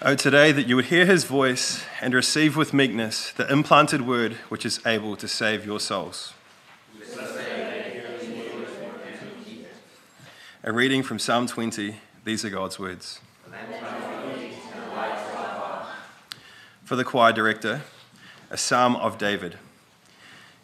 [0.00, 4.34] Oh, today that you would hear his voice and receive with meekness the implanted word
[4.48, 6.34] which is able to save your souls.
[10.62, 11.96] A reading from Psalm 20.
[12.24, 13.20] These are God's words.
[16.84, 17.82] For the choir director,
[18.50, 19.58] a psalm of David.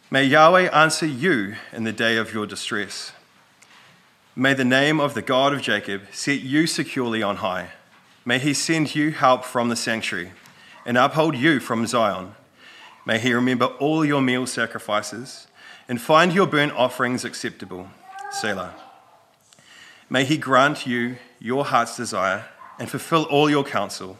[0.09, 3.11] May Yahweh answer you in the day of your distress.
[4.33, 7.71] May the name of the God of Jacob set you securely on high.
[8.25, 10.31] May he send you help from the sanctuary
[10.83, 12.33] and uphold you from Zion.
[13.05, 15.45] May he remember all your meal sacrifices
[15.87, 17.87] and find your burnt offerings acceptable.
[18.31, 18.73] Selah.
[20.09, 22.45] May he grant you your heart's desire
[22.79, 24.17] and fulfill all your counsel.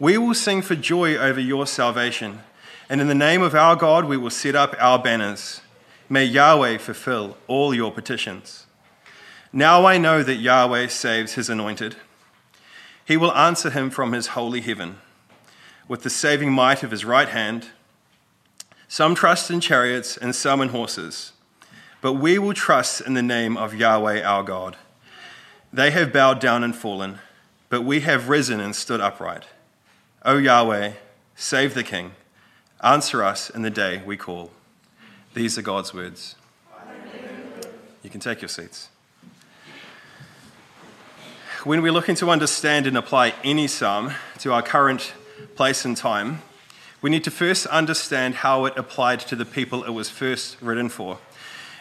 [0.00, 2.40] We will sing for joy over your salvation,
[2.88, 5.60] and in the name of our God we will set up our banners.
[6.08, 8.66] May Yahweh fulfill all your petitions.
[9.52, 11.96] Now I know that Yahweh saves his anointed.
[13.10, 14.98] He will answer him from his holy heaven
[15.88, 17.66] with the saving might of his right hand.
[18.86, 21.32] Some trust in chariots and some in horses,
[22.00, 24.76] but we will trust in the name of Yahweh our God.
[25.72, 27.18] They have bowed down and fallen,
[27.68, 29.46] but we have risen and stood upright.
[30.24, 30.92] O Yahweh,
[31.34, 32.12] save the king.
[32.80, 34.52] Answer us in the day we call.
[35.34, 36.36] These are God's words.
[38.04, 38.89] You can take your seats
[41.64, 45.12] when we're looking to understand and apply any psalm to our current
[45.56, 46.40] place and time,
[47.02, 50.88] we need to first understand how it applied to the people it was first written
[50.88, 51.18] for.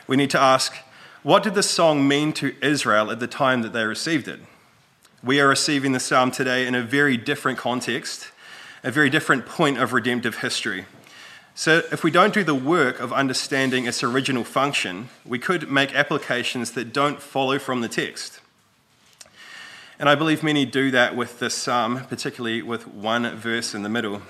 [0.06, 0.76] We need to ask,
[1.24, 4.42] what did the song mean to Israel at the time that they received it?
[5.24, 8.32] We are receiving the psalm today in a very different context,
[8.84, 10.86] a very different point of redemptive history.
[11.56, 15.94] So, if we don't do the work of understanding its original function, we could make
[15.94, 18.40] applications that don't follow from the text.
[20.00, 23.90] And I believe many do that with this psalm, particularly with one verse in the
[23.90, 24.22] middle.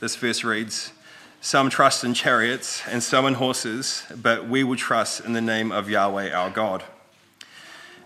[0.00, 0.94] This verse reads
[1.42, 5.70] Some trust in chariots and some in horses, but we will trust in the name
[5.70, 6.82] of Yahweh our God.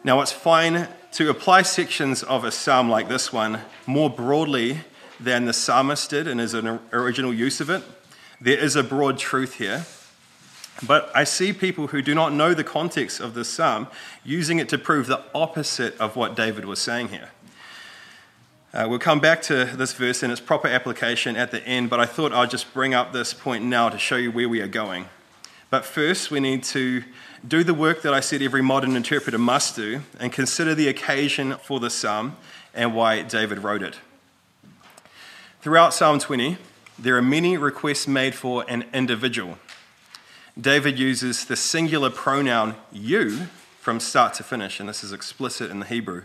[0.03, 4.81] Now, it's fine to apply sections of a psalm like this one more broadly
[5.21, 7.84] than the psalmist did in his original use of it.
[8.41, 9.87] There is a broad truth here.
[10.82, 13.88] But I see people who do not know the context of this psalm
[14.25, 17.31] using it to prove the opposite of what David was saying here.
[18.75, 21.98] Uh, we'll come back to this verse and its proper application at the end, but
[21.98, 24.66] I thought I'd just bring up this point now to show you where we are
[24.66, 25.06] going.
[25.70, 27.03] But first, we need to
[27.47, 31.54] do the work that I said every modern interpreter must do and consider the occasion
[31.54, 32.37] for the psalm
[32.75, 33.98] and why David wrote it.
[35.62, 36.58] Throughout Psalm 20,
[36.98, 39.58] there are many requests made for an individual.
[40.59, 45.81] David uses the singular pronoun you from start to finish, and this is explicit in
[45.81, 46.22] the Hebrew.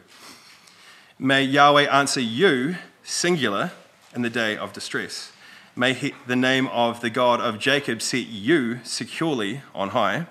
[1.20, 3.72] May Yahweh answer you, singular,
[4.16, 5.34] in the day of distress.
[5.76, 10.28] May he, the name of the God of Jacob set you securely on high.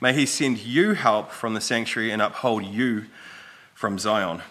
[0.00, 3.04] May he send you help from the sanctuary and uphold you
[3.74, 4.42] from Zion.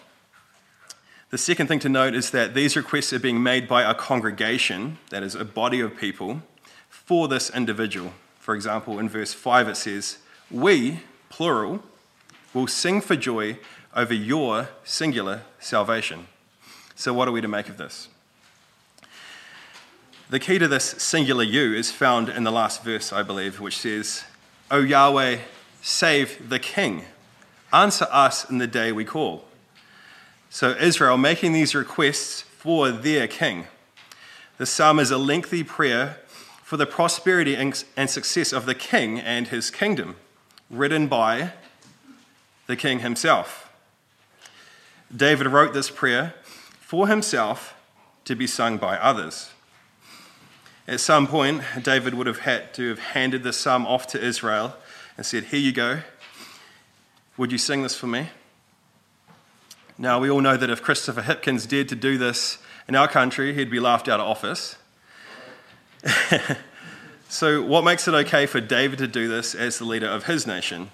[1.32, 5.00] The second thing to note is that these requests are being made by a congregation,
[5.10, 6.44] that is, a body of people,
[6.88, 8.14] for this individual.
[8.46, 10.20] For example, in verse 5 it says,
[10.52, 11.82] We, plural,
[12.54, 13.58] will sing for joy
[13.96, 16.28] over your singular salvation.
[16.94, 18.08] So, what are we to make of this?
[20.30, 23.80] The key to this singular you is found in the last verse, I believe, which
[23.80, 24.26] says,
[24.70, 25.40] O Yahweh,
[25.82, 27.06] save the king.
[27.74, 29.46] Answer us in the day we call.
[30.52, 33.66] So, Israel making these requests for their king.
[34.60, 36.20] The psalm is a lengthy prayer
[36.66, 40.16] for the prosperity and success of the king and his kingdom,
[40.68, 41.52] written by
[42.66, 43.72] the king himself.
[45.16, 46.34] David wrote this prayer
[46.80, 47.76] for himself
[48.24, 49.52] to be sung by others.
[50.88, 54.76] At some point, David would have had to have handed the psalm off to Israel
[55.18, 56.00] and said, Here you go.
[57.38, 58.30] Would you sing this for me?
[60.00, 62.58] Now, we all know that if Christopher Hipkins dared to do this
[62.88, 64.78] in our country, he'd be laughed out of office.
[67.30, 70.46] so, what makes it okay for David to do this as the leader of his
[70.46, 70.92] nation?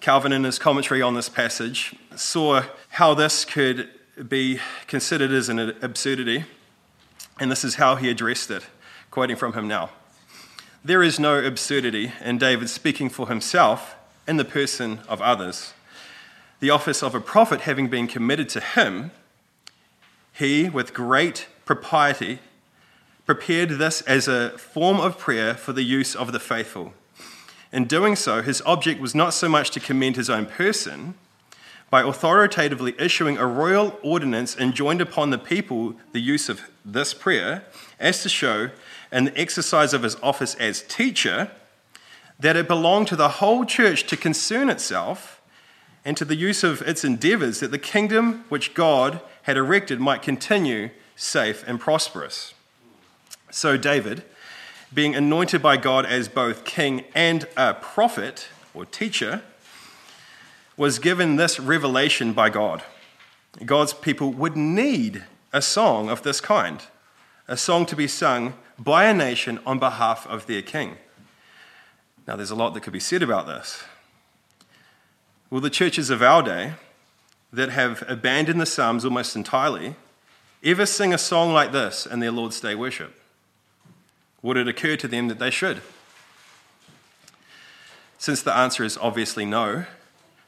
[0.00, 3.88] Calvin, in his commentary on this passage, saw how this could
[4.28, 6.44] be considered as an absurdity,
[7.38, 8.66] and this is how he addressed it,
[9.10, 9.90] quoting from him now.
[10.82, 13.94] There is no absurdity in David speaking for himself
[14.26, 15.74] in the person of others.
[16.60, 19.10] The office of a prophet having been committed to him,
[20.32, 22.38] he, with great propriety,
[23.30, 26.92] prepared this as a form of prayer for the use of the faithful.
[27.72, 31.14] In doing so, his object was not so much to commend his own person,
[31.90, 37.62] by authoritatively issuing a royal ordinance enjoined upon the people the use of this prayer,
[38.00, 38.70] as to show,
[39.12, 41.52] in the exercise of his office as teacher,
[42.40, 45.40] that it belonged to the whole church to concern itself
[46.04, 50.20] and to the use of its endeavors that the kingdom which God had erected might
[50.20, 52.54] continue safe and prosperous.
[53.50, 54.22] So, David,
[54.94, 59.42] being anointed by God as both king and a prophet or teacher,
[60.76, 62.82] was given this revelation by God.
[63.64, 66.80] God's people would need a song of this kind,
[67.48, 70.96] a song to be sung by a nation on behalf of their king.
[72.26, 73.82] Now, there's a lot that could be said about this.
[75.50, 76.74] Will the churches of our day
[77.52, 79.96] that have abandoned the Psalms almost entirely
[80.62, 83.19] ever sing a song like this in their Lord's Day worship?
[84.42, 85.82] Would it occur to them that they should?
[88.18, 89.84] Since the answer is obviously no,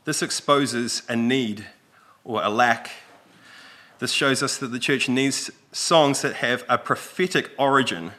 [0.04, 1.66] this exposes a need
[2.24, 2.90] or a lack.
[3.98, 8.12] This shows us that the church needs songs that have a prophetic origin,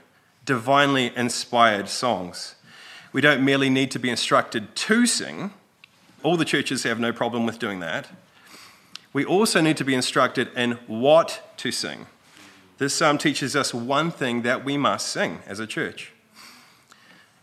[0.46, 2.56] divinely inspired songs.
[3.12, 5.52] We don't merely need to be instructed to sing,
[6.24, 8.08] all the churches have no problem with doing that.
[9.12, 12.08] We also need to be instructed in what to sing.
[12.78, 16.12] This psalm teaches us one thing that we must sing as a church.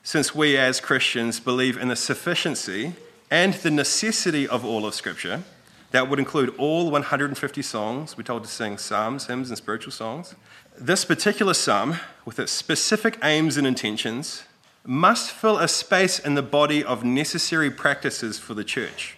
[0.02, 2.94] Since we as Christians believe in the sufficiency
[3.30, 5.44] and the necessity of all of Scripture.
[5.92, 8.16] That would include all 150 songs.
[8.16, 10.34] We're told to sing psalms, hymns, and spiritual songs.
[10.78, 14.44] This particular psalm, with its specific aims and intentions,
[14.84, 19.16] must fill a space in the body of necessary practices for the church.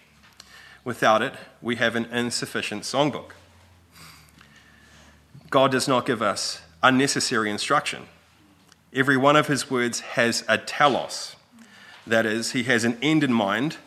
[0.83, 3.31] Without it, we have an insufficient songbook.
[5.53, 8.07] God does not give us unnecessary instruction.
[8.91, 11.35] Every one of his words has a telos.
[12.07, 13.77] That is, he has an end in mind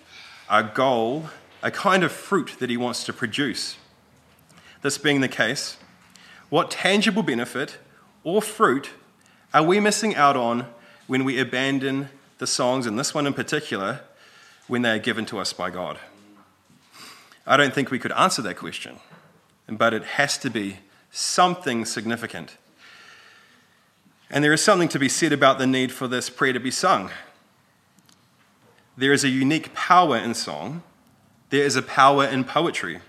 [0.48, 1.24] a goal,
[1.64, 3.78] a kind of fruit that he wants to produce.
[4.82, 5.76] This being the case,
[6.50, 7.78] what tangible benefit
[8.22, 8.90] or fruit
[9.52, 10.68] are we missing out on
[11.08, 14.02] when we abandon the songs, and this one in particular,
[14.68, 15.98] when they are given to us by God?
[17.44, 19.00] I don't think we could answer that question,
[19.68, 20.78] but it has to be
[21.10, 22.56] something significant.
[24.30, 26.70] And there is something to be said about the need for this prayer to be
[26.70, 27.10] sung.
[28.96, 30.82] There is a unique power in song,
[31.50, 33.00] there is a power in poetry.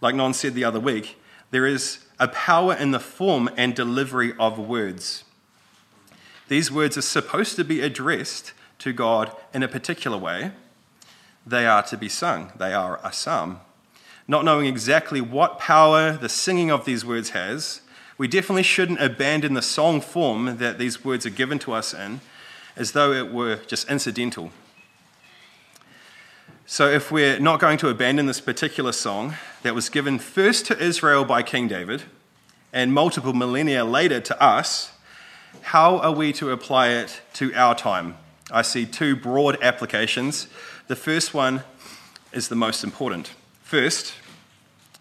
[0.00, 1.18] Like Non said the other week,
[1.50, 5.24] there is a power in the form and delivery of words.
[6.48, 10.52] These words are supposed to be addressed to God in a particular way.
[11.46, 13.60] They are to be sung, they are a psalm.
[14.30, 17.80] Not knowing exactly what power the singing of these words has,
[18.16, 22.20] we definitely shouldn't abandon the song form that these words are given to us in
[22.76, 24.52] as though it were just incidental.
[26.64, 29.34] So, if we're not going to abandon this particular song
[29.64, 32.04] that was given first to Israel by King David
[32.72, 34.92] and multiple millennia later to us,
[35.62, 38.16] how are we to apply it to our time?
[38.52, 40.46] I see two broad applications.
[40.86, 41.64] The first one
[42.32, 43.32] is the most important.
[43.70, 44.14] First,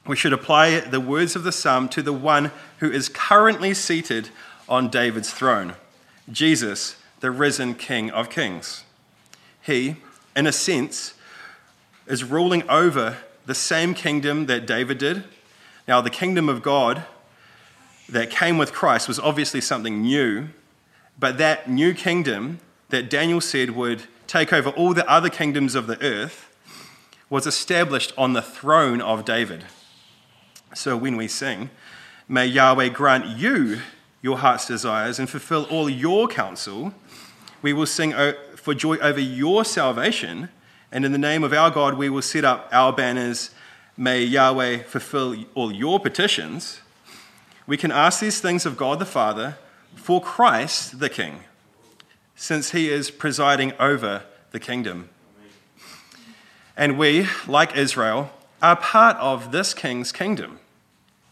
[0.06, 4.30] we should apply the words of the psalm to the one who is currently seated
[4.70, 5.74] on David's throne
[6.32, 8.84] Jesus, the risen King of Kings.
[9.60, 9.96] He,
[10.36, 11.16] in a sense,
[12.06, 13.18] is ruling over
[13.48, 15.24] the same kingdom that David did.
[15.88, 17.06] Now, the kingdom of God
[18.08, 20.50] that came with Christ was obviously something new,
[21.18, 25.88] but that new kingdom that Daniel said would take over all the other kingdoms of
[25.88, 26.46] the earth
[27.30, 29.66] was established on the throne of David.
[30.74, 31.70] So when we sing,
[32.28, 33.82] may Yahweh grant you
[34.22, 36.94] your heart's desires and fulfill all your counsel,
[37.62, 38.14] we will sing
[38.56, 40.50] for joy over your salvation
[40.92, 43.52] and in the name of our God, we will set up our banners.
[43.96, 46.82] May Yahweh fulfill all your petitions.
[47.68, 49.58] We can ask these things of God the Father
[49.96, 51.42] for Christ the King,
[52.36, 55.10] since he is presiding over the kingdom.
[56.80, 60.60] And we, like Israel, are part of this king's kingdom.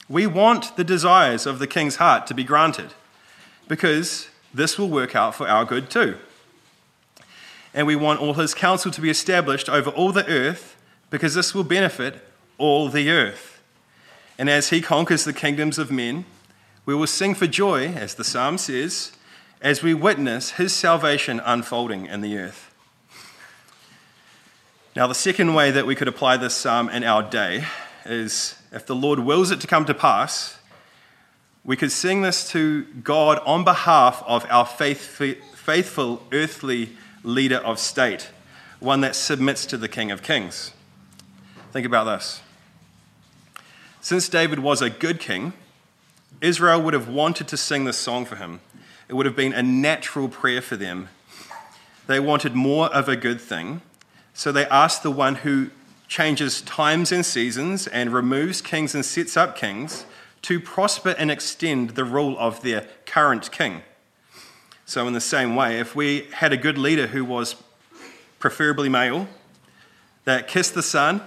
[0.07, 2.91] We want the desires of the king's heart to be granted
[3.67, 6.17] because this will work out for our good too
[7.77, 10.75] and we want all his counsel to be established over all the earth,
[11.11, 12.15] because this will benefit
[12.57, 13.61] all the earth.
[14.39, 16.25] And as he conquers the kingdoms of men,
[16.87, 19.11] we will sing for joy, as the psalm says,
[19.61, 22.73] as we witness his salvation unfolding in the earth.
[24.97, 27.65] Now, the second way that we could apply this psalm in our day
[28.03, 30.57] is if the Lord wills it to come to pass,
[31.63, 38.31] we could sing this to God on behalf of our faithful earthly leader of state,
[38.79, 40.71] one that submits to the King of Kings.
[41.71, 42.41] Think about this.
[44.01, 45.53] Since David was a good king,
[46.41, 48.61] Israel would have wanted to sing this song for him.
[49.07, 51.09] It would have been a natural prayer for them.
[52.07, 53.83] They wanted more of a good thing,
[54.37, 55.71] so they asked the one who
[56.07, 60.05] changes times and seasons and removes kings and sets up kings
[60.43, 63.81] to prosper and extend the rule of their current king.
[64.85, 67.55] So, in the same way, if we had a good leader who was
[68.37, 69.27] preferably male,
[70.25, 71.23] that kissed the Son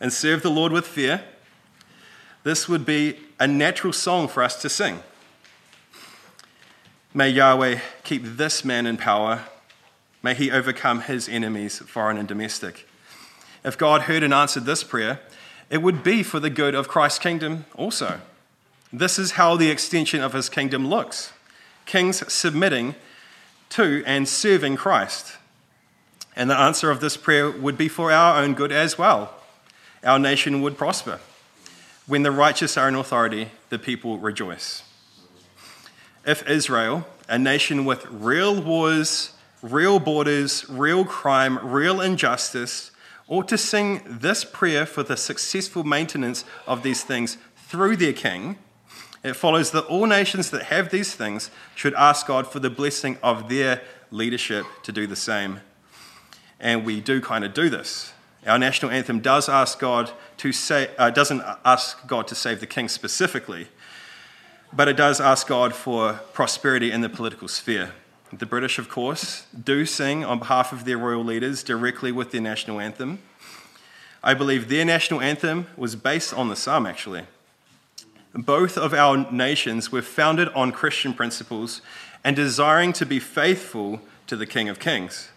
[0.00, 1.22] and served the Lord with fear,
[2.44, 5.02] this would be a natural song for us to sing.
[7.12, 9.42] May Yahweh keep this man in power.
[10.24, 12.88] May he overcome his enemies, foreign and domestic.
[13.62, 15.20] If God heard and answered this prayer,
[15.68, 18.22] it would be for the good of Christ's kingdom also.
[18.90, 21.34] This is how the extension of his kingdom looks
[21.84, 22.94] kings submitting
[23.68, 25.36] to and serving Christ.
[26.34, 29.34] And the answer of this prayer would be for our own good as well.
[30.02, 31.20] Our nation would prosper.
[32.06, 34.84] When the righteous are in authority, the people rejoice.
[36.26, 39.32] If Israel, a nation with real wars,
[39.64, 42.90] real borders, real crime, real injustice,
[43.28, 48.58] ought to sing this prayer for the successful maintenance of these things through their king,
[49.22, 53.16] it follows that all nations that have these things should ask God for the blessing
[53.22, 53.80] of their
[54.10, 55.60] leadership to do the same.
[56.60, 58.12] And we do kind of do this.
[58.46, 62.66] Our national anthem does ask God to say, uh, doesn't ask God to save the
[62.66, 63.68] king specifically,
[64.74, 67.94] but it does ask God for prosperity in the political sphere.
[68.38, 72.40] The British, of course, do sing on behalf of their royal leaders directly with their
[72.40, 73.20] national anthem.
[74.24, 77.26] I believe their national anthem was based on the psalm, actually.
[78.32, 81.80] Both of our nations were founded on Christian principles
[82.24, 85.28] and desiring to be faithful to the King of Kings.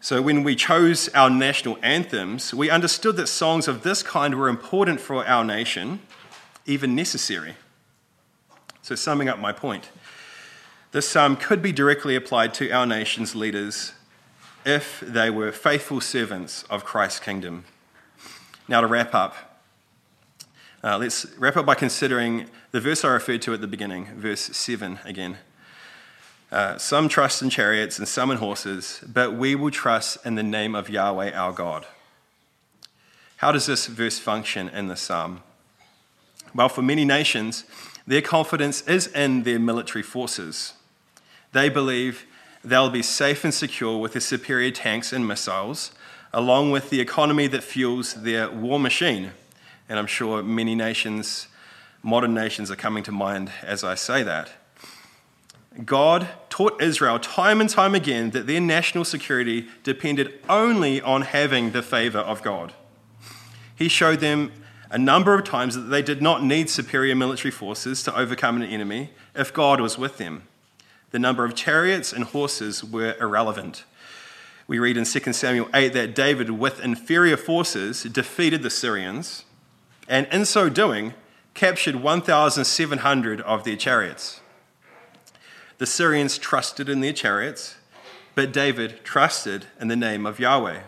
[0.00, 4.48] So, when we chose our national anthems, we understood that songs of this kind were
[4.48, 5.98] important for our nation,
[6.66, 7.56] even necessary.
[8.80, 9.90] So, summing up my point,
[10.92, 13.92] this psalm could be directly applied to our nation's leaders
[14.64, 17.64] if they were faithful servants of Christ's kingdom.
[18.66, 19.62] Now, to wrap up,
[20.82, 24.40] uh, let's wrap up by considering the verse I referred to at the beginning, verse
[24.40, 25.38] 7 again.
[26.50, 30.42] Uh, some trust in chariots and some in horses, but we will trust in the
[30.42, 31.86] name of Yahweh our God.
[33.36, 35.42] How does this verse function in the psalm?
[36.52, 37.64] Well, for many nations,
[38.06, 40.72] their confidence is in their military forces.
[41.52, 42.26] They believe
[42.64, 45.92] they'll be safe and secure with their superior tanks and missiles,
[46.32, 49.32] along with the economy that fuels their war machine.
[49.88, 51.48] And I'm sure many nations,
[52.02, 54.50] modern nations, are coming to mind as I say that.
[55.84, 61.70] God taught Israel time and time again that their national security depended only on having
[61.70, 62.72] the favor of God.
[63.74, 64.52] He showed them
[64.90, 68.68] a number of times that they did not need superior military forces to overcome an
[68.68, 70.42] enemy if God was with them.
[71.10, 73.84] The number of chariots and horses were irrelevant.
[74.66, 79.44] We read in 2 Samuel 8 that David, with inferior forces, defeated the Syrians,
[80.08, 81.14] and in so doing,
[81.54, 84.40] captured 1,700 of their chariots.
[85.78, 87.76] The Syrians trusted in their chariots,
[88.34, 90.82] but David trusted in the name of Yahweh.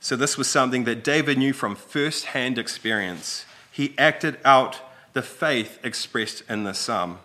[0.00, 3.44] So, this was something that David knew from first hand experience.
[3.70, 4.80] He acted out
[5.12, 7.18] the faith expressed in the psalm.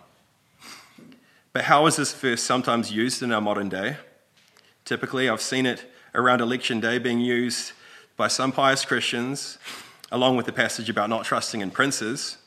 [1.52, 3.96] But how is this verse sometimes used in our modern day?
[4.84, 7.72] Typically, I've seen it around election day being used
[8.16, 9.58] by some pious Christians,
[10.10, 12.38] along with the passage about not trusting in princes,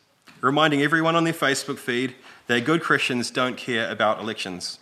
[0.42, 2.16] reminding everyone on their Facebook feed
[2.48, 4.80] that good Christians don't care about elections.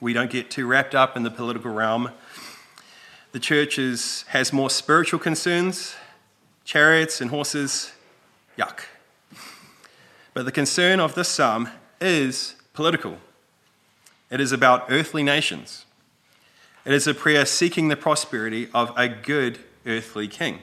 [0.00, 2.10] We don't get too wrapped up in the political realm.
[3.32, 5.94] The church is, has more spiritual concerns,
[6.64, 7.92] chariots and horses,
[8.58, 8.80] yuck.
[10.34, 11.68] But the concern of this psalm
[12.00, 13.18] is political.
[14.30, 15.86] It is about earthly nations.
[16.84, 20.58] It is a prayer seeking the prosperity of a good earthly king.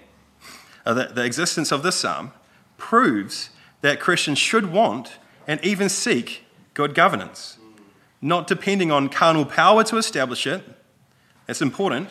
[0.86, 2.34] The, the existence of this psalm
[2.77, 3.50] proves
[3.82, 7.58] that Christians should want and even seek good governance,
[8.22, 10.63] not depending on carnal power to establish it,
[11.48, 12.10] that's important,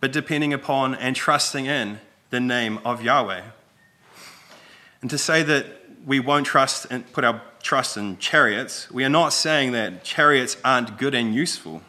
[0.00, 3.42] but depending upon and trusting in the name of Yahweh.
[5.00, 9.08] And to say that we won't trust and put our trust in chariots, we are
[9.08, 11.82] not saying that chariots aren't good and useful.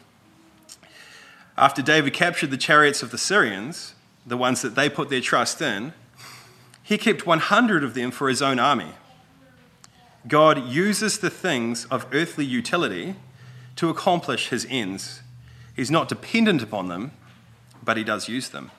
[1.56, 3.94] After David captured the chariots of the Syrians,
[4.26, 5.92] the ones that they put their trust in,
[6.82, 8.92] he kept 100 of them for his own army.
[10.26, 13.16] God uses the things of earthly utility
[13.76, 15.22] to accomplish his ends.
[15.76, 17.12] He's not dependent upon them,
[17.82, 18.70] but he does use them.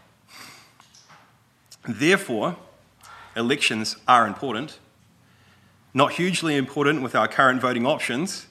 [1.88, 2.56] Therefore,
[3.36, 4.80] elections are important.
[5.96, 8.48] Not hugely important with our current voting options,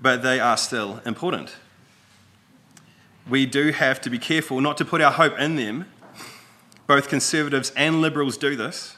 [0.00, 1.54] but they are still important.
[3.28, 5.84] We do have to be careful not to put our hope in them.
[6.86, 8.96] Both conservatives and liberals do this.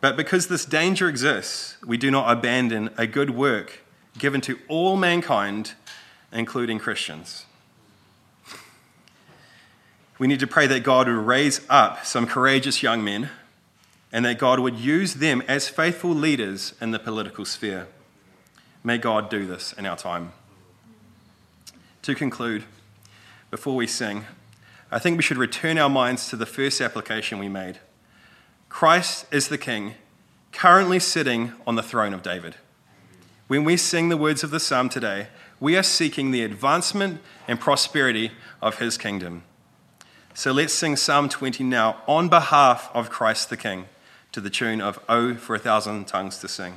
[0.00, 3.80] But because this danger exists, we do not abandon a good work
[4.16, 5.72] given to all mankind,
[6.32, 7.44] including Christians.
[10.16, 13.30] We need to pray that God would raise up some courageous young men
[14.12, 17.86] and that God would use them as faithful leaders in the political sphere.
[18.82, 20.32] May God do this in our time.
[22.02, 22.64] To conclude,
[23.50, 24.24] before we sing,
[24.90, 27.78] I think we should return our minds to the first application we made.
[28.68, 29.94] Christ is the King,
[30.52, 32.56] currently sitting on the throne of David.
[33.46, 35.28] When we sing the words of the psalm today,
[35.60, 39.42] we are seeking the advancement and prosperity of his kingdom.
[40.34, 43.86] So let's sing Psalm 20 now on behalf of Christ the King
[44.32, 46.76] to the tune of Oh, for a thousand tongues to sing.